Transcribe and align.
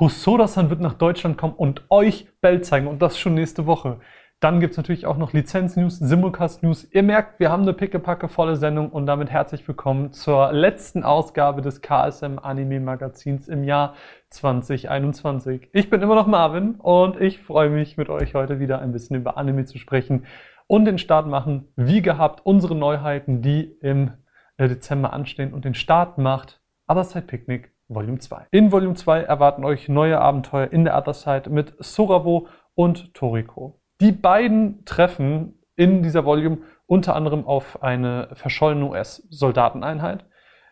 Hosoda-san 0.00 0.70
wird 0.70 0.80
nach 0.80 0.94
Deutschland 0.94 1.38
kommen 1.38 1.54
und 1.54 1.84
euch 1.88 2.26
Bell 2.40 2.62
zeigen 2.62 2.88
und 2.88 3.00
das 3.00 3.16
schon 3.16 3.34
nächste 3.34 3.66
Woche. 3.66 4.00
Dann 4.40 4.58
gibt 4.58 4.72
es 4.72 4.76
natürlich 4.76 5.06
auch 5.06 5.16
noch 5.16 5.32
Lizenz-News, 5.32 6.00
Simulcast-News. 6.00 6.88
Ihr 6.90 7.04
merkt, 7.04 7.38
wir 7.38 7.52
haben 7.52 7.62
eine 7.62 7.74
pickepacke 7.74 8.26
volle 8.26 8.56
Sendung 8.56 8.90
und 8.90 9.06
damit 9.06 9.30
herzlich 9.30 9.66
willkommen 9.68 10.12
zur 10.12 10.52
letzten 10.52 11.04
Ausgabe 11.04 11.62
des 11.62 11.80
KSM 11.80 12.40
Anime 12.42 12.80
Magazins 12.80 13.46
im 13.46 13.62
Jahr 13.62 13.94
2021. 14.30 15.68
Ich 15.72 15.88
bin 15.90 16.02
immer 16.02 16.16
noch 16.16 16.26
Marvin 16.26 16.74
und 16.74 17.20
ich 17.20 17.38
freue 17.38 17.70
mich 17.70 17.96
mit 17.96 18.08
euch 18.08 18.34
heute 18.34 18.58
wieder 18.58 18.80
ein 18.80 18.90
bisschen 18.90 19.14
über 19.14 19.36
Anime 19.36 19.64
zu 19.64 19.78
sprechen 19.78 20.26
und 20.66 20.86
den 20.86 20.98
Start 20.98 21.28
machen, 21.28 21.68
wie 21.76 22.02
gehabt, 22.02 22.44
unsere 22.44 22.74
Neuheiten, 22.74 23.42
die 23.42 23.76
im 23.80 24.10
äh, 24.56 24.66
Dezember 24.66 25.12
anstehen 25.12 25.54
und 25.54 25.64
den 25.64 25.74
Start 25.74 26.18
macht 26.18 26.60
Other 26.88 27.04
Side 27.04 27.26
Picnic 27.26 27.73
Volume 27.88 28.18
2. 28.18 28.46
In 28.50 28.72
Volume 28.72 28.94
2 28.94 29.22
erwarten 29.22 29.64
euch 29.64 29.88
neue 29.88 30.20
Abenteuer 30.20 30.72
in 30.72 30.84
der 30.84 30.96
Other 30.96 31.14
Side 31.14 31.50
mit 31.50 31.74
Soravo 31.78 32.48
und 32.74 33.14
Toriko. 33.14 33.80
Die 34.00 34.12
beiden 34.12 34.84
treffen 34.84 35.58
in 35.76 36.02
dieser 36.02 36.24
Volume 36.24 36.58
unter 36.86 37.14
anderem 37.14 37.46
auf 37.46 37.82
eine 37.82 38.28
verschollene 38.34 38.86
US-Soldateneinheit, 38.86 40.26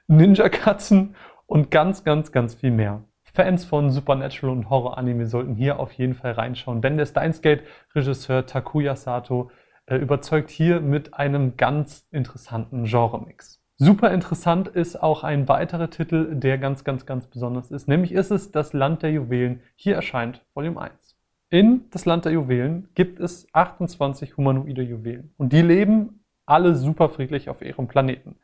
Ninja-Katzen 0.06 1.16
und 1.46 1.70
ganz, 1.70 2.04
ganz, 2.04 2.32
ganz 2.32 2.54
viel 2.54 2.70
mehr. 2.70 3.04
Fans 3.34 3.64
von 3.64 3.90
Supernatural 3.90 4.54
und 4.54 4.68
Horror-Anime 4.68 5.26
sollten 5.26 5.54
hier 5.54 5.80
auf 5.80 5.92
jeden 5.92 6.14
Fall 6.14 6.32
reinschauen, 6.32 6.82
denn 6.82 6.98
der 6.98 7.06
Steins 7.06 7.40
Gate-Regisseur 7.40 8.44
Takuya 8.46 8.94
Sato 8.94 9.50
äh, 9.86 9.96
überzeugt 9.96 10.50
hier 10.50 10.80
mit 10.80 11.14
einem 11.14 11.56
ganz 11.56 12.06
interessanten 12.10 12.84
Genre-Mix. 12.84 13.61
Super 13.84 14.12
interessant 14.12 14.68
ist 14.68 15.02
auch 15.02 15.24
ein 15.24 15.48
weiterer 15.48 15.90
Titel, 15.90 16.36
der 16.36 16.56
ganz, 16.56 16.84
ganz, 16.84 17.04
ganz 17.04 17.26
besonders 17.26 17.72
ist, 17.72 17.88
nämlich 17.88 18.12
ist 18.12 18.30
es 18.30 18.52
Das 18.52 18.72
Land 18.72 19.02
der 19.02 19.10
Juwelen. 19.10 19.60
Hier 19.74 19.96
erscheint 19.96 20.40
Volume 20.54 20.80
1. 20.80 21.16
In 21.50 21.86
das 21.90 22.04
Land 22.04 22.24
der 22.24 22.30
Juwelen 22.30 22.90
gibt 22.94 23.18
es 23.18 23.48
28 23.52 24.36
humanoide 24.36 24.82
Juwelen 24.82 25.34
und 25.36 25.52
die 25.52 25.62
leben 25.62 26.22
alle 26.46 26.76
super 26.76 27.08
friedlich 27.08 27.50
auf 27.50 27.60
ihrem 27.60 27.88
Planeten. 27.88 28.36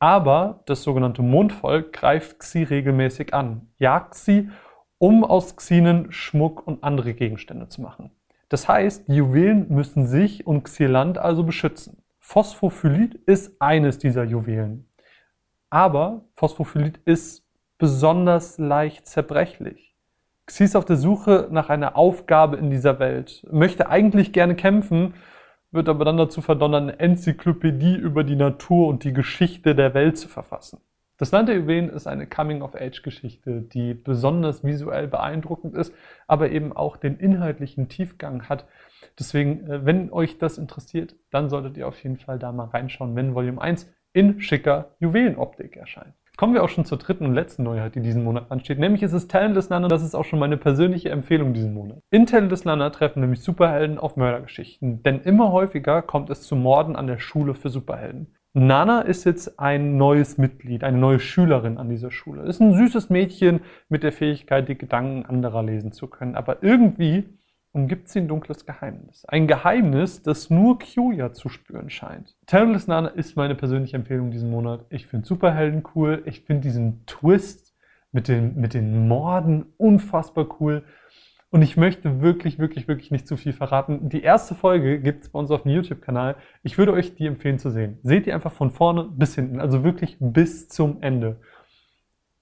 Aber 0.00 0.64
das 0.66 0.82
sogenannte 0.82 1.22
Mondvolk 1.22 1.92
greift 1.92 2.40
Xi 2.40 2.64
regelmäßig 2.64 3.32
an, 3.32 3.68
jagt 3.78 4.16
sie, 4.16 4.50
um 4.98 5.22
aus 5.22 5.54
Xinen 5.54 6.10
Schmuck 6.10 6.66
und 6.66 6.82
andere 6.82 7.14
Gegenstände 7.14 7.68
zu 7.68 7.80
machen. 7.80 8.10
Das 8.48 8.66
heißt, 8.66 9.06
die 9.06 9.14
Juwelen 9.14 9.66
müssen 9.68 10.08
sich 10.08 10.48
und 10.48 10.64
Xieland 10.64 11.16
also 11.16 11.44
beschützen. 11.44 12.02
Phosphophyllit 12.32 13.16
ist 13.26 13.60
eines 13.60 13.98
dieser 13.98 14.22
Juwelen. 14.22 14.88
Aber 15.68 16.26
Phosphophyllit 16.36 16.98
ist 17.04 17.44
besonders 17.76 18.56
leicht 18.56 19.08
zerbrechlich. 19.08 19.96
Xi 20.46 20.62
ist 20.62 20.76
auf 20.76 20.84
der 20.84 20.94
Suche 20.94 21.48
nach 21.50 21.70
einer 21.70 21.96
Aufgabe 21.96 22.56
in 22.56 22.70
dieser 22.70 23.00
Welt, 23.00 23.44
möchte 23.50 23.88
eigentlich 23.88 24.32
gerne 24.32 24.54
kämpfen, 24.54 25.14
wird 25.72 25.88
aber 25.88 26.04
dann 26.04 26.18
dazu 26.18 26.40
verdonnert, 26.40 26.82
eine 26.82 27.00
Enzyklopädie 27.00 27.96
über 27.96 28.22
die 28.22 28.36
Natur 28.36 28.86
und 28.86 29.02
die 29.02 29.12
Geschichte 29.12 29.74
der 29.74 29.92
Welt 29.94 30.16
zu 30.16 30.28
verfassen. 30.28 30.80
Das 31.16 31.32
Land 31.32 31.48
der 31.48 31.56
Juwelen 31.56 31.90
ist 31.90 32.06
eine 32.06 32.28
Coming-of-Age-Geschichte, 32.28 33.60
die 33.60 33.92
besonders 33.92 34.62
visuell 34.62 35.08
beeindruckend 35.08 35.74
ist, 35.74 35.92
aber 36.28 36.52
eben 36.52 36.72
auch 36.72 36.96
den 36.96 37.18
inhaltlichen 37.18 37.88
Tiefgang 37.88 38.48
hat. 38.48 38.66
Deswegen, 39.18 39.68
äh, 39.68 39.84
wenn 39.84 40.12
euch 40.12 40.38
das 40.38 40.58
interessiert, 40.58 41.16
dann 41.30 41.48
solltet 41.48 41.76
ihr 41.76 41.88
auf 41.88 42.02
jeden 42.02 42.16
Fall 42.16 42.38
da 42.38 42.52
mal 42.52 42.66
reinschauen, 42.66 43.16
wenn 43.16 43.34
Volume 43.34 43.60
1 43.60 43.90
in 44.12 44.40
schicker 44.40 44.96
Juwelenoptik 44.98 45.76
erscheint. 45.76 46.14
Kommen 46.36 46.54
wir 46.54 46.64
auch 46.64 46.70
schon 46.70 46.86
zur 46.86 46.96
dritten 46.96 47.26
und 47.26 47.34
letzten 47.34 47.64
Neuheit, 47.64 47.94
die 47.94 48.00
diesen 48.00 48.24
Monat 48.24 48.50
ansteht. 48.50 48.78
Nämlich 48.78 49.02
ist 49.02 49.12
es 49.12 49.28
Talentless 49.28 49.68
Nana. 49.68 49.88
Das 49.88 50.02
ist 50.02 50.14
auch 50.14 50.24
schon 50.24 50.38
meine 50.38 50.56
persönliche 50.56 51.10
Empfehlung 51.10 51.52
diesen 51.52 51.74
Monat. 51.74 51.98
In 52.10 52.24
Talentless 52.24 52.64
Nana 52.64 52.88
treffen 52.88 53.20
nämlich 53.20 53.42
Superhelden 53.42 53.98
auf 53.98 54.16
Mördergeschichten. 54.16 55.02
Denn 55.02 55.20
immer 55.20 55.52
häufiger 55.52 56.00
kommt 56.00 56.30
es 56.30 56.40
zu 56.42 56.56
Morden 56.56 56.96
an 56.96 57.06
der 57.06 57.18
Schule 57.18 57.52
für 57.52 57.68
Superhelden. 57.68 58.34
Nana 58.54 59.02
ist 59.02 59.24
jetzt 59.24 59.60
ein 59.60 59.98
neues 59.98 60.38
Mitglied, 60.38 60.82
eine 60.82 60.96
neue 60.96 61.20
Schülerin 61.20 61.76
an 61.76 61.90
dieser 61.90 62.10
Schule. 62.10 62.42
Ist 62.44 62.60
ein 62.60 62.74
süßes 62.74 63.10
Mädchen 63.10 63.60
mit 63.90 64.02
der 64.02 64.10
Fähigkeit, 64.10 64.66
die 64.68 64.78
Gedanken 64.78 65.26
anderer 65.26 65.62
lesen 65.62 65.92
zu 65.92 66.08
können. 66.08 66.36
Aber 66.36 66.62
irgendwie 66.62 67.28
umgibt 67.72 68.08
sie 68.08 68.20
ein 68.20 68.28
dunkles 68.28 68.66
Geheimnis. 68.66 69.24
Ein 69.26 69.46
Geheimnis, 69.46 70.22
das 70.22 70.50
nur 70.50 70.78
Kyoya 70.78 71.32
zu 71.32 71.48
spüren 71.48 71.90
scheint. 71.90 72.36
Talentless 72.46 72.88
Nana 72.88 73.08
ist 73.08 73.36
meine 73.36 73.54
persönliche 73.54 73.96
Empfehlung 73.96 74.30
diesen 74.30 74.50
Monat. 74.50 74.84
Ich 74.90 75.06
finde 75.06 75.26
Superhelden 75.26 75.84
cool. 75.94 76.22
Ich 76.26 76.42
finde 76.42 76.62
diesen 76.62 77.06
Twist 77.06 77.74
mit 78.12 78.28
den, 78.28 78.56
mit 78.56 78.74
den 78.74 79.06
Morden 79.06 79.66
unfassbar 79.76 80.46
cool. 80.60 80.84
Und 81.50 81.62
ich 81.62 81.76
möchte 81.76 82.20
wirklich, 82.20 82.58
wirklich, 82.58 82.86
wirklich 82.86 83.10
nicht 83.10 83.26
zu 83.26 83.36
viel 83.36 83.52
verraten. 83.52 84.08
Die 84.08 84.22
erste 84.22 84.54
Folge 84.54 85.00
gibt 85.00 85.24
es 85.24 85.30
bei 85.30 85.38
uns 85.38 85.50
auf 85.50 85.62
dem 85.62 85.72
YouTube-Kanal. 85.72 86.36
Ich 86.62 86.78
würde 86.78 86.92
euch 86.92 87.16
die 87.16 87.26
empfehlen 87.26 87.58
zu 87.58 87.70
sehen. 87.70 87.98
Seht 88.02 88.26
ihr 88.26 88.34
einfach 88.34 88.52
von 88.52 88.70
vorne 88.70 89.04
bis 89.04 89.34
hinten, 89.34 89.60
also 89.60 89.82
wirklich 89.82 90.16
bis 90.20 90.68
zum 90.68 91.02
Ende. 91.02 91.40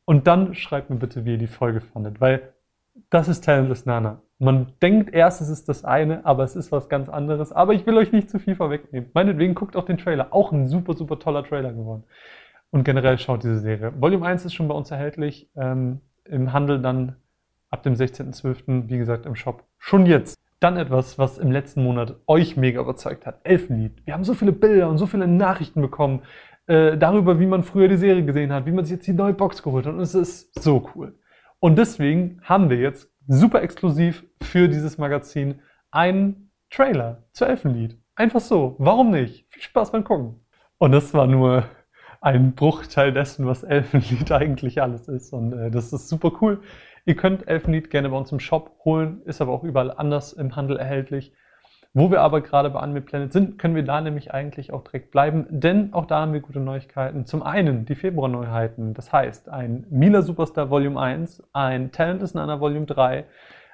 Und 0.04 0.26
dann 0.26 0.54
schreibt 0.54 0.90
mir 0.90 0.96
bitte, 0.96 1.24
wie 1.24 1.32
ihr 1.32 1.38
die 1.38 1.46
Folge 1.46 1.80
fandet, 1.80 2.20
weil 2.20 2.52
das 3.10 3.28
ist 3.28 3.44
Talentless 3.44 3.86
Nana. 3.86 4.22
Man 4.38 4.72
denkt 4.80 5.12
erst, 5.12 5.40
es 5.40 5.48
ist 5.48 5.68
das 5.68 5.84
eine, 5.84 6.24
aber 6.24 6.44
es 6.44 6.54
ist 6.54 6.70
was 6.70 6.88
ganz 6.88 7.08
anderes. 7.08 7.52
Aber 7.52 7.74
ich 7.74 7.84
will 7.86 7.96
euch 7.96 8.12
nicht 8.12 8.30
zu 8.30 8.38
viel 8.38 8.54
vorwegnehmen. 8.54 9.10
Meinetwegen 9.12 9.54
guckt 9.54 9.76
auch 9.76 9.84
den 9.84 9.98
Trailer. 9.98 10.28
Auch 10.32 10.52
ein 10.52 10.68
super, 10.68 10.94
super 10.94 11.18
toller 11.18 11.42
Trailer 11.42 11.72
geworden. 11.72 12.04
Und 12.70 12.84
generell 12.84 13.18
schaut 13.18 13.42
diese 13.42 13.58
Serie. 13.58 13.92
Volume 14.00 14.26
1 14.26 14.44
ist 14.44 14.54
schon 14.54 14.68
bei 14.68 14.74
uns 14.74 14.90
erhältlich. 14.90 15.50
Ähm, 15.56 16.00
Im 16.24 16.52
Handel 16.52 16.80
dann 16.80 17.16
ab 17.70 17.82
dem 17.82 17.94
16.12. 17.94 18.88
Wie 18.88 18.98
gesagt, 18.98 19.26
im 19.26 19.34
Shop. 19.34 19.64
Schon 19.78 20.06
jetzt. 20.06 20.36
Dann 20.60 20.76
etwas, 20.76 21.18
was 21.18 21.38
im 21.38 21.50
letzten 21.50 21.82
Monat 21.82 22.16
euch 22.26 22.56
mega 22.56 22.80
überzeugt 22.80 23.26
hat. 23.26 23.40
Elfenlied. 23.44 24.06
Wir 24.06 24.14
haben 24.14 24.24
so 24.24 24.34
viele 24.34 24.52
Bilder 24.52 24.88
und 24.88 24.98
so 24.98 25.06
viele 25.06 25.26
Nachrichten 25.26 25.80
bekommen 25.80 26.22
äh, 26.66 26.96
darüber, 26.96 27.40
wie 27.40 27.46
man 27.46 27.62
früher 27.62 27.88
die 27.88 27.96
Serie 27.96 28.24
gesehen 28.24 28.52
hat, 28.52 28.66
wie 28.66 28.72
man 28.72 28.84
sich 28.84 28.96
jetzt 28.96 29.06
die 29.06 29.12
neue 29.12 29.34
Box 29.34 29.62
geholt 29.62 29.86
hat. 29.86 29.94
Und 29.94 30.00
es 30.00 30.14
ist 30.14 30.62
so 30.62 30.88
cool. 30.94 31.14
Und 31.60 31.76
deswegen 31.76 32.40
haben 32.42 32.70
wir 32.70 32.78
jetzt 32.78 33.10
super 33.26 33.62
exklusiv 33.62 34.24
für 34.42 34.68
dieses 34.68 34.98
Magazin 34.98 35.60
einen 35.90 36.50
Trailer 36.70 37.24
zu 37.32 37.44
Elfenlied. 37.44 37.98
Einfach 38.14 38.40
so. 38.40 38.76
Warum 38.78 39.10
nicht? 39.10 39.46
Viel 39.50 39.62
Spaß 39.62 39.92
beim 39.92 40.04
Gucken. 40.04 40.40
Und 40.78 40.92
das 40.92 41.14
war 41.14 41.26
nur 41.26 41.64
ein 42.20 42.54
Bruchteil 42.54 43.12
dessen, 43.12 43.46
was 43.46 43.62
Elfenlied 43.62 44.30
eigentlich 44.32 44.82
alles 44.82 45.08
ist. 45.08 45.32
Und 45.32 45.52
äh, 45.52 45.70
das 45.70 45.92
ist 45.92 46.08
super 46.08 46.32
cool. 46.40 46.60
Ihr 47.04 47.16
könnt 47.16 47.48
Elfenlied 47.48 47.90
gerne 47.90 48.10
bei 48.10 48.16
uns 48.16 48.32
im 48.32 48.40
Shop 48.40 48.80
holen, 48.84 49.22
ist 49.24 49.40
aber 49.40 49.52
auch 49.52 49.64
überall 49.64 49.92
anders 49.92 50.32
im 50.32 50.56
Handel 50.56 50.76
erhältlich. 50.76 51.32
Wo 51.94 52.10
wir 52.10 52.20
aber 52.20 52.42
gerade 52.42 52.70
bei 52.70 52.80
Anime 52.80 53.00
Planet 53.00 53.32
sind, 53.32 53.58
können 53.58 53.74
wir 53.74 53.82
da 53.82 54.00
nämlich 54.00 54.32
eigentlich 54.32 54.72
auch 54.72 54.84
direkt 54.84 55.10
bleiben, 55.10 55.46
denn 55.48 55.92
auch 55.94 56.06
da 56.06 56.20
haben 56.20 56.32
wir 56.32 56.40
gute 56.40 56.60
Neuigkeiten. 56.60 57.24
Zum 57.24 57.42
einen 57.42 57.86
die 57.86 57.94
Februar-Neuheiten, 57.94 58.94
das 58.94 59.12
heißt 59.12 59.48
ein 59.48 59.86
Mila 59.90 60.22
Superstar 60.22 60.70
Volume 60.70 61.00
1, 61.00 61.42
ein 61.52 61.90
Talent 61.90 62.22
is 62.22 62.34
Nana 62.34 62.60
Volume 62.60 62.86
3, 62.86 63.24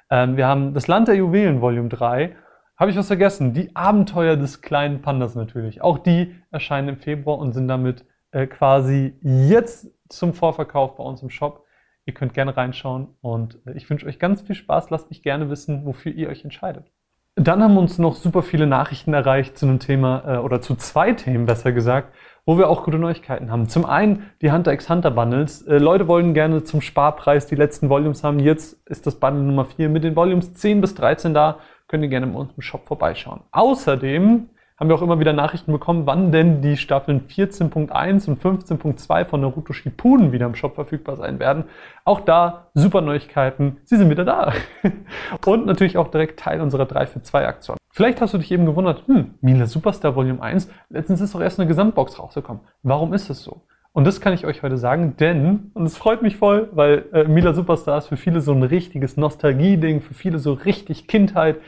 ähm, 0.09 0.37
wir 0.37 0.47
haben 0.47 0.73
das 0.73 0.87
Land 0.87 1.07
der 1.07 1.15
Juwelen 1.15 1.61
Volume 1.61 1.89
3, 1.89 2.35
habe 2.77 2.91
ich 2.91 2.97
was 2.97 3.07
vergessen? 3.07 3.53
Die 3.53 3.75
Abenteuer 3.75 4.35
des 4.35 4.61
kleinen 4.61 5.01
Pandas 5.01 5.35
natürlich. 5.35 5.81
Auch 5.81 5.97
die 5.97 6.35
erscheinen 6.51 6.89
im 6.89 6.97
Februar 6.97 7.37
und 7.39 7.53
sind 7.53 7.69
damit 7.69 8.05
äh, 8.31 8.47
quasi 8.47 9.15
jetzt 9.21 9.87
zum 10.09 10.33
Vorverkauf 10.33 10.97
bei 10.97 11.03
uns 11.03 11.21
im 11.21 11.29
Shop. 11.29 11.65
Ihr 12.05 12.13
könnt 12.13 12.33
gerne 12.33 12.55
reinschauen 12.55 13.15
und 13.21 13.59
äh, 13.65 13.73
ich 13.73 13.89
wünsche 13.89 14.05
euch 14.05 14.19
ganz 14.19 14.41
viel 14.41 14.55
Spaß. 14.55 14.89
Lasst 14.89 15.09
mich 15.09 15.23
gerne 15.23 15.49
wissen, 15.49 15.85
wofür 15.85 16.11
ihr 16.11 16.27
euch 16.27 16.43
entscheidet. 16.43 16.91
Dann 17.37 17.61
haben 17.61 17.77
uns 17.77 17.97
noch 17.97 18.15
super 18.15 18.43
viele 18.43 18.65
Nachrichten 18.65 19.13
erreicht 19.13 19.57
zu 19.57 19.65
einem 19.65 19.79
Thema 19.79 20.23
äh, 20.25 20.37
oder 20.37 20.61
zu 20.61 20.75
zwei 20.75 21.11
Themen 21.11 21.45
besser 21.45 21.73
gesagt, 21.73 22.13
wo 22.45 22.57
wir 22.57 22.69
auch 22.69 22.85
gute 22.85 22.97
Neuigkeiten 22.97 23.51
haben. 23.51 23.67
Zum 23.67 23.85
einen 23.85 24.31
die 24.41 24.53
Hunter 24.53 24.71
x 24.71 24.89
Hunter 24.89 25.11
Bundles. 25.11 25.61
Äh, 25.63 25.79
Leute 25.79 26.07
wollen 26.07 26.33
gerne 26.33 26.63
zum 26.63 26.79
Sparpreis 26.79 27.45
die 27.45 27.55
letzten 27.55 27.89
Volumes 27.89 28.23
haben. 28.23 28.39
Jetzt 28.39 28.81
ist 28.87 29.05
das 29.05 29.19
Bundle 29.19 29.43
Nummer 29.43 29.65
4 29.65 29.89
mit 29.89 30.05
den 30.05 30.15
Volumes 30.15 30.53
10 30.53 30.79
bis 30.79 30.95
13 30.95 31.33
da. 31.33 31.59
Könnt 31.89 32.03
ihr 32.03 32.09
gerne 32.09 32.27
bei 32.27 32.39
uns 32.39 32.53
im 32.53 32.61
Shop 32.61 32.87
vorbeischauen. 32.87 33.41
Außerdem 33.51 34.47
haben 34.77 34.89
wir 34.89 34.95
auch 34.95 35.01
immer 35.01 35.19
wieder 35.19 35.33
Nachrichten 35.33 35.71
bekommen, 35.71 36.05
wann 36.05 36.31
denn 36.31 36.61
die 36.61 36.75
Staffeln 36.75 37.27
14.1 37.27 38.27
und 38.27 38.41
15.2 38.41 39.25
von 39.25 39.41
Naruto 39.41 39.71
Shippuden 39.71 40.33
wieder 40.33 40.45
im 40.45 40.55
Shop 40.55 40.75
verfügbar 40.75 41.15
sein 41.15 41.39
werden. 41.39 41.65
Auch 42.03 42.19
da 42.19 42.67
super 42.73 43.01
Neuigkeiten, 43.01 43.77
sie 43.85 43.95
sind 43.95 44.09
wieder 44.09 44.25
da. 44.25 44.51
Und 45.45 45.65
natürlich 45.65 45.97
auch 45.97 46.09
direkt 46.09 46.39
Teil 46.39 46.59
unserer 46.59 46.85
3 46.85 47.07
für 47.07 47.21
2 47.21 47.47
Aktion. 47.47 47.77
Vielleicht 47.91 48.19
hast 48.19 48.33
du 48.33 48.37
dich 48.37 48.51
eben 48.51 48.65
gewundert, 48.65 49.07
hm, 49.07 49.35
Mila 49.39 49.65
Superstar 49.67 50.15
Volume 50.15 50.41
1, 50.41 50.69
letztens 50.89 51.21
ist 51.21 51.33
doch 51.33 51.41
erst 51.41 51.59
eine 51.59 51.67
Gesamtbox 51.67 52.19
rausgekommen. 52.19 52.61
Warum 52.83 53.13
ist 53.13 53.29
es 53.29 53.41
so? 53.41 53.61
Und 53.93 54.05
das 54.05 54.19
kann 54.19 54.33
ich 54.33 54.45
euch 54.45 54.61
heute 54.61 54.77
sagen, 54.77 55.15
denn, 55.17 55.71
und 55.73 55.85
es 55.85 55.95
freut 55.95 56.21
mich 56.21 56.35
voll, 56.35 56.67
weil 56.73 57.05
äh, 57.13 57.23
Mila 57.23 57.53
Superstar 57.53 57.97
ist 57.97 58.07
für 58.07 58.17
viele 58.17 58.41
so 58.41 58.51
ein 58.51 58.63
richtiges 58.63 59.15
Nostalgie-Ding, 59.15 60.01
für 60.01 60.13
viele 60.13 60.39
so 60.39 60.51
richtig 60.51 61.07
Kindheit. 61.07 61.61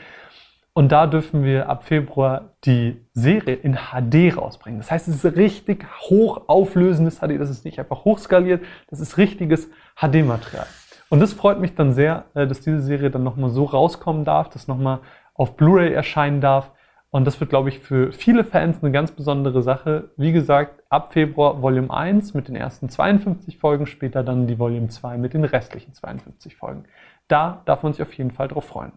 Und 0.72 0.92
da 0.92 1.06
dürfen 1.06 1.42
wir 1.44 1.68
ab 1.68 1.84
Februar 1.84 2.54
die 2.64 3.04
Serie 3.12 3.54
in 3.54 3.76
HD 3.76 4.36
rausbringen. 4.36 4.78
Das 4.78 4.90
heißt, 4.90 5.08
es 5.08 5.24
ist 5.24 5.36
richtig 5.36 5.84
hochauflösendes 6.08 7.18
HD. 7.18 7.40
Das 7.40 7.50
ist 7.50 7.64
nicht 7.64 7.78
einfach 7.80 8.04
hochskaliert. 8.04 8.64
Das 8.88 9.00
ist 9.00 9.18
richtiges 9.18 9.68
HD-Material. 9.96 10.66
Und 11.10 11.20
das 11.20 11.32
freut 11.32 11.58
mich 11.58 11.74
dann 11.74 11.92
sehr, 11.92 12.26
äh, 12.34 12.46
dass 12.46 12.60
diese 12.60 12.80
Serie 12.80 13.10
dann 13.10 13.24
nochmal 13.24 13.50
so 13.50 13.64
rauskommen 13.64 14.24
darf, 14.24 14.50
dass 14.50 14.68
nochmal 14.68 15.00
auf 15.34 15.56
Blu-ray 15.56 15.92
erscheinen 15.92 16.40
darf. 16.40 16.70
Und 17.10 17.24
das 17.24 17.40
wird, 17.40 17.48
glaube 17.48 17.70
ich, 17.70 17.78
für 17.78 18.12
viele 18.12 18.44
Fans 18.44 18.82
eine 18.82 18.92
ganz 18.92 19.12
besondere 19.12 19.62
Sache. 19.62 20.10
Wie 20.18 20.32
gesagt, 20.32 20.82
ab 20.90 21.14
Februar 21.14 21.62
Volume 21.62 21.90
1 21.90 22.34
mit 22.34 22.48
den 22.48 22.56
ersten 22.56 22.90
52 22.90 23.56
Folgen, 23.56 23.86
später 23.86 24.22
dann 24.22 24.46
die 24.46 24.58
Volume 24.58 24.88
2 24.88 25.16
mit 25.16 25.32
den 25.32 25.44
restlichen 25.44 25.94
52 25.94 26.54
Folgen. 26.56 26.84
Da 27.26 27.62
darf 27.64 27.82
man 27.82 27.94
sich 27.94 28.02
auf 28.02 28.12
jeden 28.12 28.30
Fall 28.30 28.48
drauf 28.48 28.66
freuen. 28.66 28.92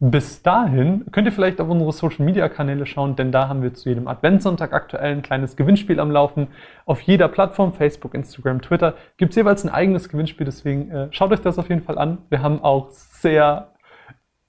Bis 0.00 0.42
dahin 0.42 1.06
könnt 1.10 1.26
ihr 1.26 1.32
vielleicht 1.32 1.60
auf 1.60 1.68
unsere 1.68 1.92
Social 1.92 2.24
Media 2.24 2.48
Kanäle 2.48 2.86
schauen, 2.86 3.16
denn 3.16 3.32
da 3.32 3.48
haben 3.48 3.62
wir 3.62 3.74
zu 3.74 3.88
jedem 3.88 4.06
Adventssonntag 4.06 4.72
aktuell 4.72 5.10
ein 5.10 5.22
kleines 5.22 5.56
Gewinnspiel 5.56 5.98
am 5.98 6.12
Laufen. 6.12 6.46
Auf 6.86 7.00
jeder 7.00 7.26
Plattform, 7.26 7.72
Facebook, 7.72 8.14
Instagram, 8.14 8.62
Twitter, 8.62 8.94
gibt 9.16 9.30
es 9.30 9.36
jeweils 9.36 9.64
ein 9.64 9.70
eigenes 9.70 10.08
Gewinnspiel, 10.08 10.44
deswegen 10.44 10.88
äh, 10.92 11.08
schaut 11.10 11.32
euch 11.32 11.40
das 11.40 11.58
auf 11.58 11.68
jeden 11.68 11.82
Fall 11.82 11.98
an. 11.98 12.18
Wir 12.28 12.42
haben 12.42 12.62
auch 12.62 12.90
sehr, 12.90 13.72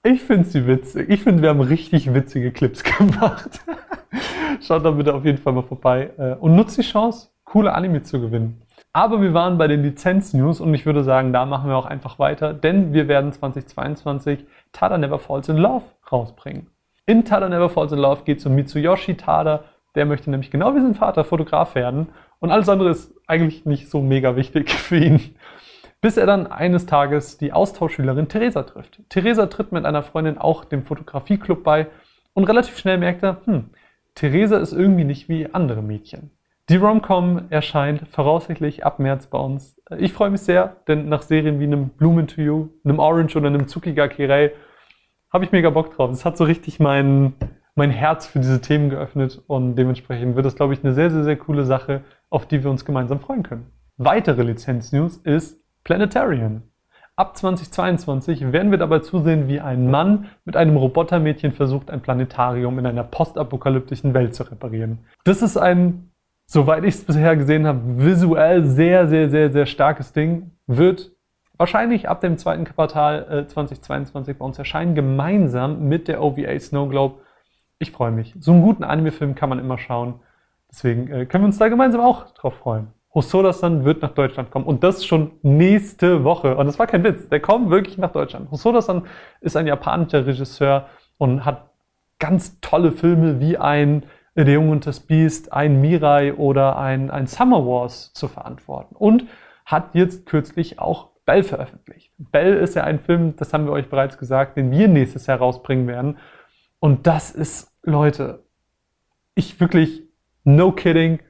ich 0.04 0.22
finde 0.22 0.44
sie 0.44 0.68
witzig. 0.68 1.10
Ich 1.10 1.24
finde, 1.24 1.42
wir 1.42 1.48
haben 1.48 1.60
richtig 1.60 2.14
witzige 2.14 2.52
Clips 2.52 2.84
gemacht. 2.98 3.60
schaut 4.60 4.84
da 4.84 4.92
bitte 4.92 5.12
auf 5.12 5.24
jeden 5.24 5.38
Fall 5.38 5.52
mal 5.52 5.64
vorbei 5.64 6.10
äh, 6.16 6.34
und 6.34 6.54
nutzt 6.54 6.78
die 6.78 6.82
Chance, 6.82 7.30
coole 7.42 7.72
Anime 7.74 8.02
zu 8.02 8.20
gewinnen. 8.20 8.62
Aber 8.92 9.20
wir 9.20 9.34
waren 9.34 9.58
bei 9.58 9.68
den 9.68 9.82
Lizenz-News 9.82 10.60
und 10.60 10.74
ich 10.74 10.84
würde 10.84 11.04
sagen, 11.04 11.32
da 11.32 11.44
machen 11.46 11.68
wir 11.68 11.76
auch 11.76 11.86
einfach 11.86 12.18
weiter, 12.18 12.52
denn 12.52 12.92
wir 12.92 13.06
werden 13.06 13.32
2022 13.32 14.44
Tada 14.72 14.98
Never 14.98 15.18
Falls 15.18 15.48
in 15.48 15.56
Love 15.56 15.84
rausbringen. 16.10 16.68
In 17.06 17.24
Tada 17.24 17.48
Never 17.48 17.70
Falls 17.70 17.92
in 17.92 17.98
Love 17.98 18.22
geht 18.24 18.38
es 18.38 18.46
um 18.46 18.54
Mitsuyoshi 18.54 19.16
Tada, 19.16 19.64
der 19.94 20.06
möchte 20.06 20.30
nämlich 20.30 20.50
genau 20.50 20.74
wie 20.74 20.80
sein 20.80 20.94
Vater 20.94 21.24
Fotograf 21.24 21.74
werden 21.74 22.08
und 22.38 22.50
alles 22.50 22.68
andere 22.68 22.90
ist 22.90 23.12
eigentlich 23.26 23.64
nicht 23.64 23.90
so 23.90 24.00
mega 24.00 24.36
wichtig 24.36 24.70
für 24.72 24.96
ihn. 24.96 25.34
Bis 26.00 26.16
er 26.16 26.26
dann 26.26 26.46
eines 26.46 26.86
Tages 26.86 27.36
die 27.36 27.52
Austauschschülerin 27.52 28.28
Theresa 28.28 28.62
trifft. 28.62 29.00
Theresa 29.10 29.46
tritt 29.46 29.70
mit 29.72 29.84
einer 29.84 30.02
Freundin 30.02 30.38
auch 30.38 30.64
dem 30.64 30.84
Fotografieclub 30.84 31.62
bei 31.62 31.88
und 32.32 32.44
relativ 32.44 32.78
schnell 32.78 32.96
merkt 32.96 33.22
er, 33.22 33.42
hm, 33.44 33.70
Theresa 34.14 34.58
ist 34.58 34.72
irgendwie 34.72 35.04
nicht 35.04 35.28
wie 35.28 35.52
andere 35.52 35.82
Mädchen. 35.82 36.30
Die 36.68 36.76
Romcom 36.76 37.46
erscheint 37.50 38.06
voraussichtlich 38.08 38.84
ab 38.84 38.98
März 38.98 39.26
bei 39.26 39.38
uns. 39.38 39.79
Ich 39.98 40.12
freue 40.12 40.30
mich 40.30 40.42
sehr, 40.42 40.76
denn 40.86 41.08
nach 41.08 41.22
Serien 41.22 41.58
wie 41.58 41.64
einem 41.64 41.88
Bloom 41.88 42.26
to 42.28 42.40
You, 42.40 42.68
einem 42.84 43.00
Orange 43.00 43.36
oder 43.36 43.48
einem 43.48 43.66
Tsukiga 43.66 44.06
Kirei 44.08 44.52
habe 45.32 45.44
ich 45.44 45.52
mega 45.52 45.70
Bock 45.70 45.94
drauf. 45.94 46.10
Es 46.10 46.24
hat 46.24 46.36
so 46.36 46.44
richtig 46.44 46.78
mein, 46.78 47.34
mein 47.74 47.90
Herz 47.90 48.26
für 48.26 48.38
diese 48.38 48.60
Themen 48.60 48.90
geöffnet 48.90 49.42
und 49.46 49.74
dementsprechend 49.76 50.36
wird 50.36 50.46
es, 50.46 50.54
glaube 50.54 50.74
ich, 50.74 50.84
eine 50.84 50.94
sehr, 50.94 51.10
sehr, 51.10 51.24
sehr 51.24 51.36
coole 51.36 51.64
Sache, 51.64 52.02
auf 52.28 52.46
die 52.46 52.62
wir 52.62 52.70
uns 52.70 52.84
gemeinsam 52.84 53.20
freuen 53.20 53.42
können. 53.42 53.72
Weitere 53.96 54.42
Lizenz-News 54.42 55.18
ist 55.18 55.60
Planetarian. 55.84 56.62
Ab 57.16 57.36
2022 57.36 58.52
werden 58.52 58.70
wir 58.70 58.78
dabei 58.78 59.00
zusehen, 59.00 59.48
wie 59.48 59.60
ein 59.60 59.90
Mann 59.90 60.26
mit 60.44 60.56
einem 60.56 60.76
Robotermädchen 60.76 61.52
versucht, 61.52 61.90
ein 61.90 62.00
Planetarium 62.00 62.78
in 62.78 62.86
einer 62.86 63.04
postapokalyptischen 63.04 64.14
Welt 64.14 64.34
zu 64.34 64.44
reparieren. 64.44 65.00
Das 65.24 65.42
ist 65.42 65.56
ein 65.56 66.10
soweit 66.50 66.82
ich 66.82 66.96
es 66.96 67.04
bisher 67.04 67.36
gesehen 67.36 67.64
habe, 67.64 67.80
visuell 67.84 68.64
sehr, 68.64 69.06
sehr, 69.06 69.30
sehr, 69.30 69.52
sehr 69.52 69.66
starkes 69.66 70.12
Ding. 70.12 70.50
Wird 70.66 71.12
wahrscheinlich 71.56 72.08
ab 72.08 72.20
dem 72.20 72.38
zweiten 72.38 72.64
Quartal 72.64 73.44
äh, 73.44 73.46
2022 73.46 74.36
bei 74.36 74.44
uns 74.44 74.58
erscheinen, 74.58 74.96
gemeinsam 74.96 75.86
mit 75.86 76.08
der 76.08 76.20
OVA 76.20 76.58
Snow 76.58 76.90
Globe. 76.90 77.20
Ich 77.78 77.92
freue 77.92 78.10
mich. 78.10 78.34
So 78.40 78.50
einen 78.50 78.62
guten 78.62 78.82
Anime-Film 78.82 79.36
kann 79.36 79.48
man 79.48 79.60
immer 79.60 79.78
schauen. 79.78 80.20
Deswegen 80.68 81.06
äh, 81.12 81.24
können 81.26 81.44
wir 81.44 81.46
uns 81.46 81.58
da 81.58 81.68
gemeinsam 81.68 82.00
auch 82.00 82.32
drauf 82.32 82.54
freuen. 82.54 82.88
Hosoda-san 83.14 83.84
wird 83.84 84.02
nach 84.02 84.12
Deutschland 84.12 84.50
kommen 84.50 84.64
und 84.66 84.82
das 84.82 85.04
schon 85.04 85.30
nächste 85.42 86.24
Woche. 86.24 86.56
Und 86.56 86.66
das 86.66 86.80
war 86.80 86.88
kein 86.88 87.04
Witz, 87.04 87.28
der 87.28 87.38
kommt 87.38 87.70
wirklich 87.70 87.96
nach 87.96 88.10
Deutschland. 88.10 88.50
Hosoda-san 88.50 89.04
ist 89.40 89.56
ein 89.56 89.68
japanischer 89.68 90.26
Regisseur 90.26 90.86
und 91.16 91.44
hat 91.44 91.70
ganz 92.18 92.60
tolle 92.60 92.90
Filme 92.90 93.38
wie 93.38 93.56
ein 93.56 94.04
der 94.44 94.54
Junge 94.54 94.72
und 94.72 94.86
das 94.86 95.00
Biest, 95.00 95.52
ein 95.52 95.80
Mirai 95.80 96.34
oder 96.34 96.78
ein, 96.78 97.10
ein 97.10 97.26
Summer 97.26 97.66
Wars 97.66 98.12
zu 98.12 98.28
verantworten. 98.28 98.96
Und 98.96 99.26
hat 99.64 99.94
jetzt 99.94 100.26
kürzlich 100.26 100.78
auch 100.78 101.10
Bell 101.26 101.42
veröffentlicht. 101.44 102.12
Bell 102.18 102.54
ist 102.54 102.74
ja 102.74 102.84
ein 102.84 102.98
Film, 102.98 103.36
das 103.36 103.52
haben 103.52 103.66
wir 103.66 103.72
euch 103.72 103.88
bereits 103.88 104.18
gesagt, 104.18 104.56
den 104.56 104.70
wir 104.70 104.88
nächstes 104.88 105.26
Jahr 105.26 105.38
rausbringen 105.38 105.86
werden. 105.86 106.18
Und 106.80 107.06
das 107.06 107.30
ist, 107.30 107.72
Leute, 107.82 108.42
ich 109.34 109.60
wirklich, 109.60 110.02
no 110.44 110.72
kidding, 110.72 111.20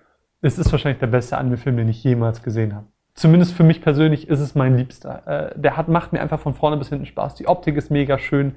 es 0.41 0.59
ist 0.59 0.73
wahrscheinlich 0.73 1.01
der 1.01 1.09
beste 1.09 1.37
Anime-Film, 1.37 1.77
den 1.77 1.89
ich 1.89 2.03
jemals 2.03 2.43
gesehen 2.43 2.75
habe. 2.75 2.87
Zumindest 3.15 3.53
für 3.53 3.65
mich 3.65 3.83
persönlich 3.83 4.29
ist 4.29 4.41
es 4.41 4.55
mein 4.55 4.77
Liebster. 4.77 5.27
Äh, 5.27 5.61
der 5.61 5.77
hat, 5.77 5.89
macht 5.89 6.13
mir 6.13 6.21
einfach 6.21 6.41
von 6.41 6.55
vorne 6.55 6.79
bis 6.79 6.89
hinten 6.89 7.05
Spaß. 7.05 7.35
Die 7.35 7.47
Optik 7.47 7.77
ist 7.77 7.91
mega 7.91 8.19
schön. 8.19 8.57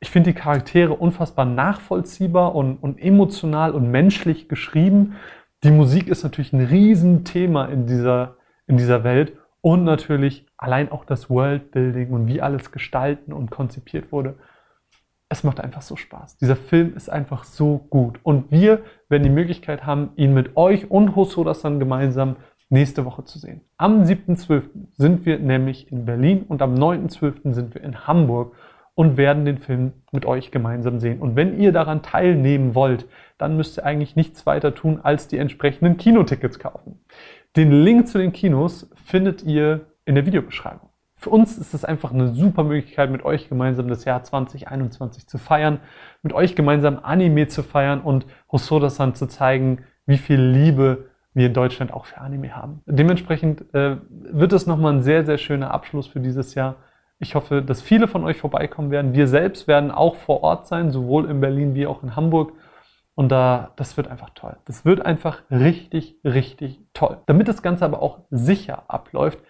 Ich 0.00 0.10
finde 0.10 0.32
die 0.32 0.38
Charaktere 0.38 0.94
unfassbar 0.94 1.44
nachvollziehbar 1.44 2.54
und, 2.54 2.76
und 2.76 3.00
emotional 3.00 3.72
und 3.72 3.90
menschlich 3.90 4.48
geschrieben. 4.48 5.16
Die 5.64 5.70
Musik 5.70 6.06
ist 6.08 6.22
natürlich 6.22 6.52
ein 6.52 6.64
Riesenthema 6.64 7.66
in 7.66 7.86
dieser, 7.86 8.36
in 8.66 8.76
dieser 8.76 9.02
Welt 9.02 9.32
und 9.60 9.82
natürlich 9.82 10.46
allein 10.56 10.92
auch 10.92 11.04
das 11.04 11.28
Worldbuilding 11.28 12.10
und 12.10 12.28
wie 12.28 12.40
alles 12.40 12.70
gestalten 12.70 13.32
und 13.32 13.50
konzipiert 13.50 14.12
wurde. 14.12 14.36
Es 15.28 15.42
macht 15.42 15.60
einfach 15.60 15.82
so 15.82 15.96
Spaß. 15.96 16.36
Dieser 16.38 16.56
Film 16.56 16.94
ist 16.96 17.10
einfach 17.10 17.44
so 17.44 17.78
gut. 17.90 18.20
Und 18.22 18.50
wir 18.52 18.82
werden 19.08 19.24
die 19.24 19.30
Möglichkeit 19.30 19.84
haben, 19.84 20.10
ihn 20.14 20.32
mit 20.32 20.56
euch 20.56 20.90
und 20.90 21.16
Hosoda-san 21.16 21.80
gemeinsam 21.80 22.36
nächste 22.70 23.04
Woche 23.04 23.24
zu 23.24 23.38
sehen. 23.38 23.62
Am 23.76 24.02
7.12. 24.02 24.62
sind 24.96 25.26
wir 25.26 25.38
nämlich 25.38 25.90
in 25.90 26.04
Berlin 26.04 26.44
und 26.48 26.62
am 26.62 26.74
9.12. 26.74 27.52
sind 27.52 27.74
wir 27.74 27.82
in 27.82 28.06
Hamburg 28.06 28.54
und 28.98 29.16
werden 29.16 29.44
den 29.44 29.58
Film 29.58 29.92
mit 30.10 30.26
euch 30.26 30.50
gemeinsam 30.50 30.98
sehen. 30.98 31.20
Und 31.20 31.36
wenn 31.36 31.56
ihr 31.56 31.70
daran 31.70 32.02
teilnehmen 32.02 32.74
wollt, 32.74 33.06
dann 33.38 33.56
müsst 33.56 33.78
ihr 33.78 33.86
eigentlich 33.86 34.16
nichts 34.16 34.44
weiter 34.44 34.74
tun, 34.74 34.98
als 35.00 35.28
die 35.28 35.38
entsprechenden 35.38 35.98
Kinotickets 35.98 36.58
kaufen. 36.58 36.98
Den 37.54 37.70
Link 37.70 38.08
zu 38.08 38.18
den 38.18 38.32
Kinos 38.32 38.90
findet 38.96 39.44
ihr 39.44 39.86
in 40.04 40.16
der 40.16 40.26
Videobeschreibung. 40.26 40.88
Für 41.14 41.30
uns 41.30 41.58
ist 41.58 41.74
es 41.74 41.84
einfach 41.84 42.12
eine 42.12 42.34
super 42.34 42.64
Möglichkeit, 42.64 43.12
mit 43.12 43.24
euch 43.24 43.48
gemeinsam 43.48 43.86
das 43.86 44.04
Jahr 44.04 44.24
2021 44.24 45.28
zu 45.28 45.38
feiern, 45.38 45.78
mit 46.24 46.32
euch 46.32 46.56
gemeinsam 46.56 46.98
Anime 47.00 47.46
zu 47.46 47.62
feiern 47.62 48.00
und 48.00 48.26
Hosoda-san 48.50 49.14
zu 49.14 49.28
zeigen, 49.28 49.84
wie 50.06 50.18
viel 50.18 50.40
Liebe 50.40 51.10
wir 51.34 51.46
in 51.46 51.54
Deutschland 51.54 51.92
auch 51.92 52.06
für 52.06 52.18
Anime 52.18 52.56
haben. 52.56 52.82
Dementsprechend 52.86 53.72
äh, 53.74 53.98
wird 54.10 54.52
es 54.52 54.66
nochmal 54.66 54.94
ein 54.94 55.02
sehr, 55.02 55.24
sehr 55.24 55.38
schöner 55.38 55.70
Abschluss 55.70 56.08
für 56.08 56.18
dieses 56.18 56.56
Jahr. 56.56 56.74
Ich 57.18 57.34
hoffe, 57.34 57.62
dass 57.62 57.82
viele 57.82 58.06
von 58.06 58.24
euch 58.24 58.38
vorbeikommen 58.38 58.90
werden. 58.90 59.12
Wir 59.12 59.26
selbst 59.26 59.66
werden 59.66 59.90
auch 59.90 60.14
vor 60.14 60.42
Ort 60.42 60.66
sein, 60.66 60.90
sowohl 60.90 61.28
in 61.28 61.40
Berlin 61.40 61.74
wie 61.74 61.86
auch 61.86 62.02
in 62.02 62.14
Hamburg. 62.14 62.52
Und 63.14 63.30
da, 63.30 63.72
das 63.74 63.96
wird 63.96 64.06
einfach 64.06 64.30
toll. 64.30 64.56
Das 64.66 64.84
wird 64.84 65.04
einfach 65.04 65.42
richtig, 65.50 66.20
richtig 66.24 66.80
toll. 66.92 67.18
Damit 67.26 67.48
das 67.48 67.62
Ganze 67.62 67.84
aber 67.84 68.00
auch 68.00 68.20
sicher 68.30 68.84
abläuft, 68.86 69.40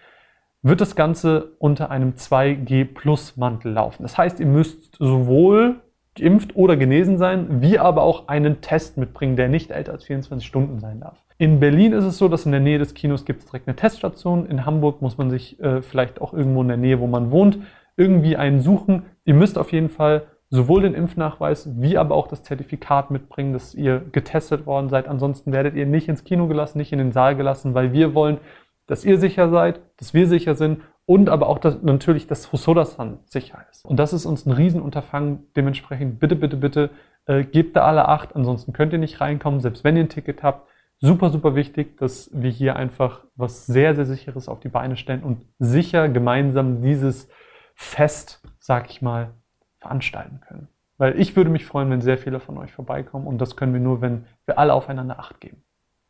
wird 0.62 0.81
das 0.81 0.97
Ganze 0.97 1.52
unter 1.59 1.90
einem 1.90 2.14
2G 2.14 2.87
Plus 2.95 3.37
Mantel 3.37 3.73
laufen. 3.73 4.02
Das 4.02 4.16
heißt, 4.16 4.40
ihr 4.40 4.47
müsst 4.47 4.97
sowohl 4.99 5.83
geimpft 6.18 6.56
oder 6.56 6.76
genesen 6.76 7.18
sein, 7.18 7.62
wie 7.62 7.78
aber 7.78 8.02
auch 8.02 8.28
einen 8.28 8.60
Test 8.60 8.96
mitbringen, 8.96 9.37
der 9.37 9.48
nicht 9.48 9.70
älter 9.70 9.92
als 9.92 10.04
24 10.04 10.46
Stunden 10.46 10.78
sein 10.78 11.00
darf. 11.00 11.18
In 11.38 11.60
Berlin 11.60 11.92
ist 11.92 12.04
es 12.04 12.18
so, 12.18 12.28
dass 12.28 12.46
in 12.46 12.52
der 12.52 12.60
Nähe 12.60 12.78
des 12.78 12.94
Kinos 12.94 13.25
gibt 13.25 13.40
es 13.40 13.46
direkt 13.46 13.68
eine 13.68 13.76
Teststation. 13.76 14.46
In 14.46 14.66
Hamburg 14.66 15.02
muss 15.02 15.18
man 15.18 15.30
sich 15.30 15.60
äh, 15.60 15.82
vielleicht 15.82 16.20
auch 16.20 16.34
irgendwo 16.34 16.62
in 16.62 16.68
der 16.68 16.76
Nähe, 16.76 16.98
wo 17.00 17.06
man 17.06 17.30
wohnt, 17.30 17.58
irgendwie 17.96 18.37
einen 18.37 18.60
suchen. 18.60 19.04
Ihr 19.25 19.34
müsst 19.34 19.56
auf 19.56 19.72
jeden 19.72 19.88
Fall 19.88 20.22
sowohl 20.50 20.82
den 20.82 20.94
Impfnachweis 20.94 21.68
wie 21.76 21.98
aber 21.98 22.14
auch 22.14 22.26
das 22.26 22.42
Zertifikat 22.42 23.10
mitbringen, 23.10 23.52
dass 23.52 23.75
ihr 23.75 24.00
getestet 24.12 24.66
worden 24.66 24.88
seid. 24.88 25.06
Ansonsten 25.06 25.52
werdet 25.52 25.75
ihr 25.75 25.87
nicht 25.87 26.08
ins 26.08 26.25
Kino 26.25 26.46
gelassen, 26.46 26.78
nicht 26.78 26.92
in 26.92 26.98
den 26.98 27.12
Saal 27.12 27.37
gelassen, 27.37 27.75
weil 27.75 27.92
wir 27.92 28.14
wollen, 28.14 28.38
dass 28.87 29.04
ihr 29.04 29.18
sicher 29.18 29.50
seid, 29.50 29.80
dass 29.98 30.14
wir 30.14 30.26
sicher 30.26 30.54
sind 30.54 30.80
und 31.09 31.31
aber 31.31 31.49
auch 31.49 31.59
dass, 31.59 31.83
natürlich, 31.83 32.27
dass 32.27 32.53
Hosoda-san 32.53 33.21
sicher 33.25 33.65
ist. 33.71 33.85
Und 33.87 33.97
das 33.97 34.12
ist 34.12 34.27
uns 34.27 34.45
ein 34.45 34.53
Riesenunterfangen. 34.53 35.47
Dementsprechend 35.57 36.21
bitte, 36.21 36.37
bitte, 36.37 36.59
bitte 36.59 36.91
äh, 37.25 37.45
gebt 37.45 37.77
da 37.77 37.87
alle 37.87 38.09
Acht, 38.09 38.37
ansonsten 38.37 38.75
könnt 38.75 38.93
ihr 38.93 38.99
nicht 38.99 39.21
reinkommen, 39.21 39.61
selbst 39.61 39.85
wenn 39.85 39.97
ihr 39.97 40.05
ein 40.05 40.11
Ticket 40.11 40.43
habt 40.43 40.69
super, 41.00 41.31
super 41.31 41.55
wichtig, 41.55 41.97
dass 41.97 42.31
wir 42.33 42.50
hier 42.50 42.77
einfach 42.77 43.25
was 43.37 43.67
sehr, 43.67 43.95
sehr 43.95 44.05
sicheres 44.05 44.49
auf 44.49 44.61
die 44.61 44.69
Beine 44.69 44.97
stellen 44.97 45.23
und 45.23 45.47
sicher 45.59 46.09
gemeinsam 46.09 46.83
dieses 46.83 47.29
Fest, 47.75 48.43
sag 48.59 48.91
ich 48.91 49.00
mal, 49.00 49.31
veranstalten 49.79 50.41
können. 50.47 50.69
Weil 50.97 51.19
ich 51.19 51.37
würde 51.37 51.50
mich 51.50 51.65
freuen, 51.65 51.91
wenn 51.91 52.00
sehr 52.00 52.19
viele 52.19 52.41
von 52.41 52.59
euch 52.59 52.73
vorbeikommen 52.73 53.27
und 53.27 53.38
das 53.38 53.57
können 53.57 53.73
wir 53.73 53.81
nur, 53.81 54.03
wenn 54.03 54.27
wir 54.47 54.59
alle 54.59 54.75
aufeinander 54.75 55.19
Acht 55.19 55.41
geben. 55.41 55.62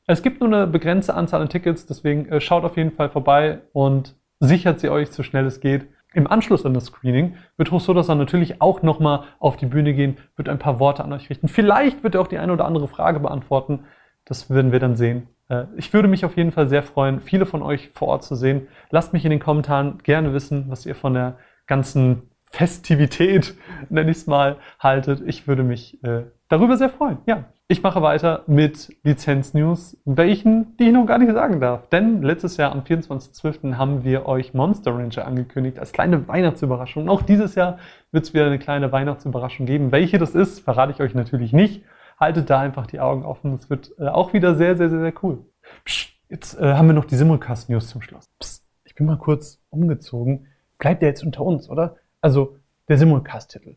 Es 0.06 0.22
gibt 0.22 0.40
nur 0.40 0.48
eine 0.48 0.66
begrenzte 0.66 1.12
Anzahl 1.12 1.42
an 1.42 1.50
Tickets, 1.50 1.84
deswegen 1.84 2.26
äh, 2.30 2.40
schaut 2.40 2.64
auf 2.64 2.78
jeden 2.78 2.92
Fall 2.92 3.10
vorbei 3.10 3.60
und 3.72 4.16
sichert 4.40 4.80
sie 4.80 4.90
euch 4.90 5.10
so 5.10 5.22
schnell 5.22 5.46
es 5.46 5.60
geht. 5.60 5.86
Im 6.14 6.26
Anschluss 6.26 6.64
an 6.64 6.74
das 6.74 6.86
Screening 6.86 7.36
wird 7.56 7.70
Hosoda-san 7.70 8.16
natürlich 8.16 8.62
auch 8.62 8.82
nochmal 8.82 9.24
auf 9.38 9.56
die 9.56 9.66
Bühne 9.66 9.92
gehen, 9.92 10.16
wird 10.36 10.48
ein 10.48 10.58
paar 10.58 10.80
Worte 10.80 11.04
an 11.04 11.12
euch 11.12 11.28
richten. 11.28 11.48
Vielleicht 11.48 12.02
wird 12.02 12.14
er 12.14 12.22
auch 12.22 12.28
die 12.28 12.38
eine 12.38 12.52
oder 12.52 12.64
andere 12.64 12.88
Frage 12.88 13.20
beantworten. 13.20 13.84
Das 14.24 14.48
werden 14.50 14.72
wir 14.72 14.80
dann 14.80 14.96
sehen. 14.96 15.28
Äh, 15.48 15.64
ich 15.76 15.92
würde 15.92 16.08
mich 16.08 16.24
auf 16.24 16.36
jeden 16.36 16.52
Fall 16.52 16.68
sehr 16.68 16.82
freuen, 16.82 17.20
viele 17.20 17.46
von 17.46 17.62
euch 17.62 17.90
vor 17.90 18.08
Ort 18.08 18.24
zu 18.24 18.34
sehen. 18.34 18.68
Lasst 18.90 19.12
mich 19.12 19.24
in 19.24 19.30
den 19.30 19.40
Kommentaren 19.40 19.98
gerne 20.02 20.32
wissen, 20.32 20.66
was 20.68 20.86
ihr 20.86 20.94
von 20.94 21.14
der 21.14 21.38
ganzen 21.66 22.30
Festivität, 22.50 23.54
nenne 23.90 24.10
ich 24.10 24.18
es 24.18 24.26
mal, 24.26 24.56
haltet. 24.78 25.22
Ich 25.26 25.46
würde 25.46 25.62
mich 25.62 26.02
äh, 26.04 26.24
darüber 26.48 26.76
sehr 26.76 26.90
freuen. 26.90 27.18
Ja, 27.26 27.44
ich 27.70 27.82
mache 27.82 28.00
weiter 28.00 28.44
mit 28.46 28.96
Lizenz-News, 29.02 29.98
welchen, 30.06 30.74
die 30.78 30.84
ich 30.84 30.92
noch 30.92 31.04
gar 31.04 31.18
nicht 31.18 31.30
sagen 31.34 31.60
darf. 31.60 31.86
Denn 31.90 32.22
letztes 32.22 32.56
Jahr 32.56 32.72
am 32.72 32.80
24.12. 32.80 33.74
haben 33.74 34.04
wir 34.04 34.24
euch 34.24 34.54
Monster 34.54 34.94
Ranger 34.94 35.26
angekündigt 35.26 35.78
als 35.78 35.92
kleine 35.92 36.26
Weihnachtsüberraschung. 36.26 37.02
Und 37.02 37.08
auch 37.10 37.20
dieses 37.20 37.56
Jahr 37.56 37.78
wird 38.10 38.24
es 38.24 38.32
wieder 38.32 38.46
eine 38.46 38.58
kleine 38.58 38.90
Weihnachtsüberraschung 38.90 39.66
geben. 39.66 39.92
Welche 39.92 40.16
das 40.16 40.34
ist, 40.34 40.60
verrate 40.60 40.92
ich 40.92 41.00
euch 41.00 41.14
natürlich 41.14 41.52
nicht. 41.52 41.84
Haltet 42.18 42.48
da 42.48 42.58
einfach 42.58 42.86
die 42.86 43.00
Augen 43.00 43.26
offen. 43.26 43.52
Es 43.52 43.68
wird 43.68 43.92
äh, 43.98 44.08
auch 44.08 44.32
wieder 44.32 44.54
sehr, 44.54 44.74
sehr, 44.74 44.88
sehr, 44.88 45.00
sehr 45.00 45.12
cool. 45.22 45.44
Psst, 45.84 46.14
jetzt 46.30 46.58
äh, 46.58 46.72
haben 46.72 46.86
wir 46.86 46.94
noch 46.94 47.04
die 47.04 47.16
Simulcast-News 47.16 47.88
zum 47.88 48.00
Schluss. 48.00 48.24
Psst, 48.38 48.64
ich 48.84 48.94
bin 48.94 49.04
mal 49.04 49.18
kurz 49.18 49.60
umgezogen. 49.68 50.46
Bleibt 50.78 51.02
der 51.02 51.10
jetzt 51.10 51.22
unter 51.22 51.42
uns, 51.42 51.68
oder? 51.68 51.96
Also 52.22 52.56
der 52.88 52.96
Simulcast-Titel. 52.96 53.76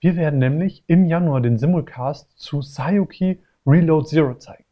Wir 0.00 0.16
werden 0.16 0.38
nämlich 0.38 0.82
im 0.86 1.04
Januar 1.04 1.42
den 1.42 1.58
Simulcast 1.58 2.32
zu 2.38 2.62
Sayuki 2.62 3.42
Reload 3.66 4.06
Zero 4.06 4.34
zeigen. 4.34 4.64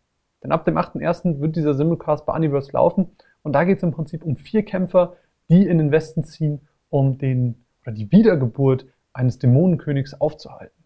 Denn 0.42 0.52
ab 0.52 0.64
dem 0.64 0.78
8.1. 0.78 1.40
wird 1.40 1.54
dieser 1.54 1.75
Simulcast 1.75 2.25
bei 2.25 2.35
Universe 2.35 2.73
laufen 2.73 3.11
und 3.42 3.52
da 3.52 3.64
geht 3.64 3.76
es 3.76 3.82
im 3.82 3.92
Prinzip 3.92 4.25
um 4.25 4.37
vier 4.37 4.64
Kämpfer, 4.64 5.16
die 5.50 5.66
in 5.66 5.76
den 5.76 5.90
Westen 5.90 6.25
ziehen, 6.25 6.66
um 6.88 7.18
den 7.18 7.66
oder 7.82 7.92
die 7.92 8.11
Wiedergeburt 8.11 8.87
eines 9.12 9.38
Dämonenkönigs 9.38 10.18
aufzuhalten. 10.18 10.82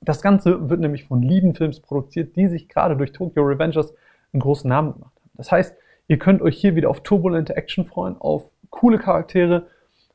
Das 0.00 0.22
Ganze 0.22 0.70
wird 0.70 0.78
nämlich 0.78 1.04
von 1.04 1.20
Lieben 1.20 1.54
Films 1.54 1.80
produziert, 1.80 2.36
die 2.36 2.46
sich 2.46 2.68
gerade 2.68 2.96
durch 2.96 3.10
Tokyo 3.10 3.42
Revengers 3.42 3.92
einen 4.32 4.40
großen 4.40 4.68
Namen 4.68 4.92
gemacht 4.92 5.16
haben. 5.16 5.30
Das 5.34 5.50
heißt, 5.50 5.74
ihr 6.06 6.18
könnt 6.18 6.40
euch 6.40 6.56
hier 6.56 6.76
wieder 6.76 6.88
auf 6.88 7.02
turbulente 7.02 7.56
Action 7.56 7.84
freuen, 7.84 8.16
auf 8.16 8.52
coole 8.70 8.98
Charaktere 8.98 9.66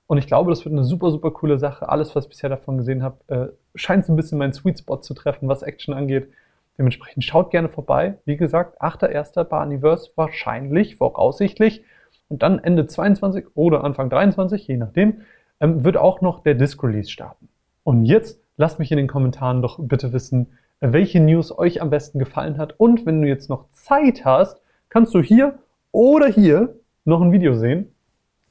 und 0.08 0.18
ich 0.20 0.28
glaube, 0.28 0.52
das 0.52 0.64
wird 0.66 0.74
eine 0.74 0.84
super, 0.84 1.10
super 1.10 1.32
coole 1.32 1.58
Sache. 1.58 1.90
Alles, 1.90 2.16
was 2.16 2.26
ich 2.26 2.30
bisher 2.30 2.50
davon 2.50 2.78
gesehen 2.78 3.02
habe, 3.02 3.18
äh, 3.28 3.48
scheint 3.74 4.06
so 4.06 4.14
ein 4.14 4.16
bisschen 4.16 4.38
meinen 4.38 4.54
Sweet 4.54 4.80
Spot 4.80 4.98
zu 4.98 5.14
treffen, 5.14 5.48
was 5.48 5.64
Action 5.64 5.94
angeht. 5.94 6.30
Dementsprechend 6.78 7.24
schaut 7.24 7.52
gerne 7.52 7.70
vorbei. 7.70 8.20
Wie 8.26 8.38
gesagt, 8.38 8.82
8.1. 8.82 9.44
bei 9.46 9.64
Universe 9.64 10.12
wahrscheinlich, 10.16 10.98
voraussichtlich. 10.98 11.84
Und 12.28 12.44
dann 12.44 12.60
Ende 12.60 12.86
22 12.86 13.46
oder 13.56 13.84
Anfang 13.84 14.10
23, 14.10 14.68
je 14.68 14.78
nachdem, 14.78 15.22
ähm, 15.60 15.84
wird 15.84 15.98
auch 15.98 16.22
noch 16.22 16.44
der 16.44 16.54
Disc-Release 16.54 17.10
starten. 17.10 17.50
Und 17.84 18.06
jetzt 18.06 18.40
lasst 18.58 18.78
mich 18.78 18.92
in 18.92 18.98
den 18.98 19.08
Kommentaren 19.08 19.62
doch 19.62 19.80
bitte 19.80 20.14
wissen, 20.14 20.48
welche 20.82 21.20
News 21.20 21.58
euch 21.58 21.82
am 21.82 21.90
besten 21.90 22.20
gefallen 22.20 22.58
hat. 22.58 22.76
Und 22.80 23.06
wenn 23.06 23.22
du 23.22 23.28
jetzt 23.28 23.50
noch 23.50 23.70
Zeit 23.72 24.24
hast, 24.26 24.62
kannst 24.90 25.16
du 25.16 25.22
hier 25.22 25.58
oder 25.92 26.28
hier 26.28 26.76
noch 27.06 27.22
ein 27.22 27.32
Video 27.32 27.56
sehen 27.56 27.95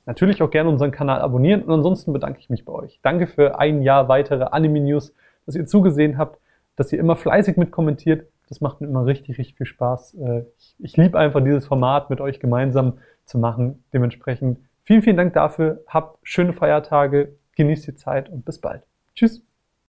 Natürlich 0.07 0.43
auch 0.43 0.51
gerne 0.51 0.69
unseren 0.69 0.91
Kanal 0.91 1.21
abonnieren 1.21 1.63
und 1.63 1.73
ansonsten 1.73 2.13
bedanke 2.13 2.39
ich 2.41 2.51
mich 2.51 2.65
bei 2.65 2.73
euch. 2.73 3.01
Danke 3.03 3.27
für 3.27 3.59
ein 3.59 3.83
Jahr 3.83 4.09
weitere 4.09 4.45
Anime-News, 4.45 5.15
dass 5.47 5.57
ihr 5.57 5.67
zugesehen 5.67 6.19
habt, 6.19 6.39
dass 6.77 6.93
ihr 6.93 6.99
immer 6.99 7.17
fleißig 7.17 7.57
mit 7.57 7.71
kommentiert. 7.71 8.29
Das 8.49 8.61
macht 8.61 8.81
mir 8.81 8.87
immer 8.87 9.07
richtig, 9.07 9.39
richtig 9.39 9.57
viel 9.57 9.67
Spaß. 9.67 10.15
Äh, 10.15 10.45
ich, 10.59 10.75
ich 10.79 10.97
liebe 10.97 11.19
einfach 11.19 11.43
dieses 11.43 11.67
Format 11.67 12.11
mit 12.11 12.21
euch 12.21 12.41
gemeinsam 12.41 12.99
zu 13.25 13.39
machen. 13.39 13.85
Dementsprechend 13.93 14.59
vielen, 14.83 15.03
vielen 15.03 15.17
Dank 15.17 15.33
dafür. 15.33 15.83
Habt 15.87 16.19
schöne 16.23 16.53
Feiertage, 16.53 17.37
genießt 17.57 17.87
die 17.87 17.95
Zeit 17.95 18.29
und 18.29 18.45
bis 18.45 18.61
bald. 18.61 18.83
Tschüss. 19.15 19.54